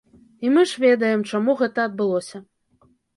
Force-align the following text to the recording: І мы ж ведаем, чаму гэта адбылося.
І 0.47 0.53
мы 0.53 0.61
ж 0.69 0.79
ведаем, 0.83 1.25
чаму 1.31 1.55
гэта 1.59 1.83
адбылося. 1.91 2.37